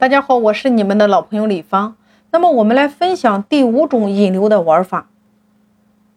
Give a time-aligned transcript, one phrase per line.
[0.00, 1.96] 大家好，我是你们的老朋友李芳。
[2.30, 5.08] 那么我们来分享第五种引流的玩法，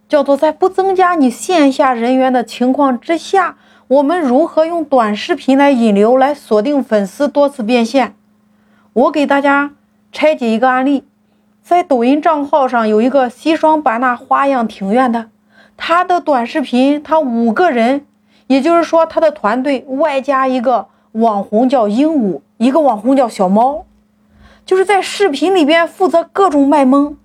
[0.07, 3.57] 叫做在不增加你线下人员的情况之下，
[3.87, 8.13] 我们如何用短视频来引流，来锁定粉丝，多次变现。
[8.93, 9.71] 我给大家
[10.11, 11.03] 拆解一个案例，
[11.63, 15.31] 在抖音账号上有一个西双版纳花样庭院的，
[15.75, 18.05] 他的短视频他五个人，
[18.45, 22.41] 也就是说他的团队外加一个网红叫鹦鹉。
[22.61, 23.85] 一个网红叫小猫，
[24.67, 27.17] 就是在视频里边负责各种卖萌，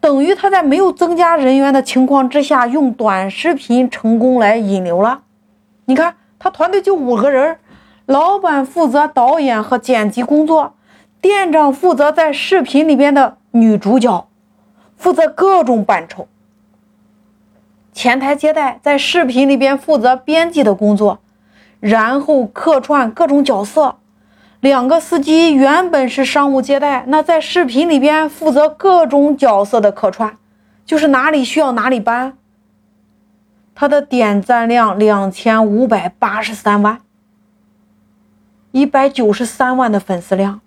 [0.00, 5.22] 等于他在没有增加人员的情况之下，用短视频成功来引流了。
[5.86, 7.56] 你看，他团队就五个人，
[8.04, 10.74] 老板负责导演和剪辑工作，
[11.22, 14.28] 店长负责在视频里边的女主角，
[14.98, 16.28] 负责各种扮丑，
[17.94, 21.20] 前台接待在视频里边负责编辑的工作，
[21.80, 23.96] 然后客串各种角色。
[24.60, 30.38] 两个司机原本是商务接待，那在视频里边负责各种角色的客串，
[30.84, 32.36] 就是哪里需要哪里搬。
[33.74, 37.02] 他的点赞量两千五百八十三万，
[38.72, 40.60] 一百九十三万的粉丝量。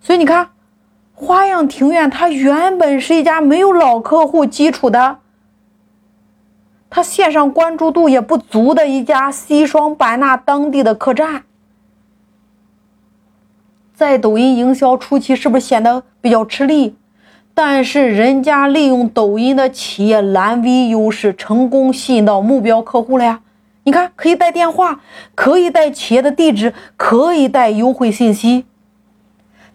[0.00, 0.50] 所以你看，
[1.14, 5.18] 花样庭院它原本是一家没有老客户基础的，
[6.88, 11.42] 它线上关注度也不足的一家西双版纳当地的客栈。
[14.02, 16.96] 在抖音营销初期，是不是显得比较吃力？
[17.54, 23.42] 但是人家利用抖音的企业蓝 V 优势，成功吸引到目标客户了呀！
[23.84, 24.98] 你看，可以带电话，
[25.36, 28.64] 可以带企业的地址，可以带优惠信息。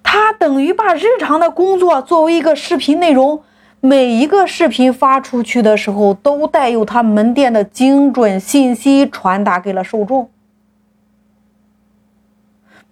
[0.04, 3.42] 他等于把日常的工作作为一个视频内容，
[3.80, 10.30] 每一个视频发出去的时候，都带有他门店的精准信息传达给了受众。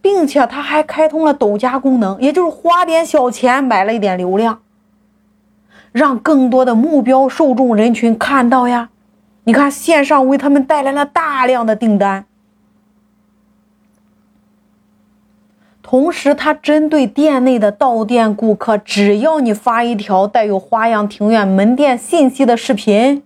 [0.05, 4.61] 并且他还开通了抖加功能，也就是花点小钱买了一点流量，
[5.91, 8.89] 让更多的目标受众人群看到呀。
[9.45, 12.25] 你看，线上为他们带来了大量的订单。
[15.81, 23.23] 同时，他针对店内的到店顾客，只要你发一条带有花样庭院门店信息的视频，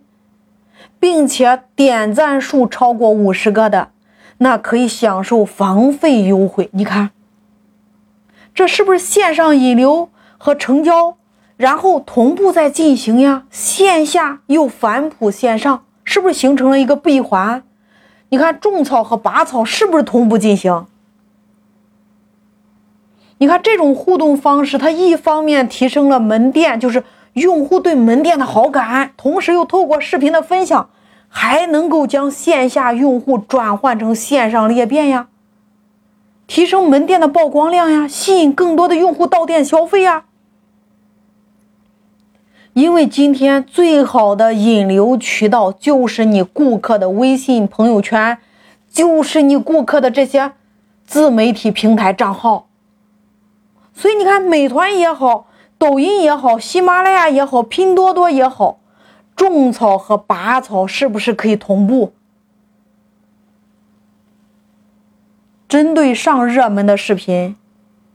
[0.97, 3.89] 并且点赞数超过五十个的。
[4.39, 7.11] 那可以享受房费优惠，你看，
[8.53, 11.17] 这是不是线上引流和成交，
[11.57, 13.43] 然后同步在进行呀？
[13.49, 17.63] 线下又反哺线上，是不是形成了一个闭环？
[18.29, 20.85] 你看种草和拔草是不是同步进行？
[23.39, 30.89] 你看这种互动方式，它一方面提升了门店，就是用户对门店的好感，同时又透过视频的分享。
[31.29, 35.27] 还能够将线下用户转换成线上裂变呀，
[36.47, 40.25] 提升门店的曝光量呀，吸引更多的用户到店消费呀。
[42.73, 48.37] 因为今天最好的引流渠道就是你顾客的微信朋友圈，
[48.89, 50.53] 就是你顾客的这些
[51.05, 52.67] 自媒体平台账号。
[53.93, 55.47] 所以你看，美团也好，
[55.77, 58.79] 抖音也好，喜马拉雅也好，拼多多也好。
[59.39, 62.11] 种草和拔草是不是可以同步？
[65.69, 67.55] 针对上热门的视频，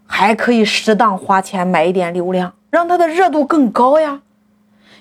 [0.06, 4.20] 还可以适当花钱买一点流量，让它的热度更高呀。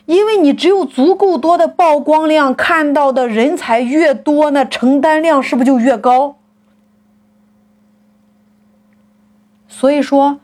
[0.05, 6.37] 因为你只有足够多的曝光量，看到的人才越多，那成单量是不是就越高？
[9.67, 10.39] 所以说，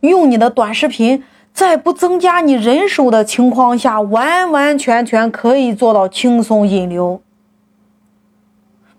[0.00, 1.22] 用你的短视频。
[1.60, 7.20] 在不增加你人手的情况下，完完全全可以做到轻松引流，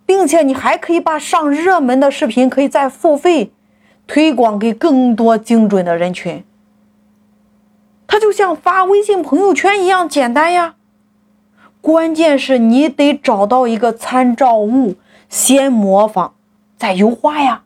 [0.05, 3.51] 并且你还可以把上热门的视频可以再付费
[4.05, 6.43] 推广给更多精准的人群。
[8.05, 10.75] 它就像发微信朋友圈一样简单呀，
[11.81, 14.97] 关键是你得找到一个参照物，
[15.27, 16.33] 先模仿，
[16.77, 17.63] 再优化呀。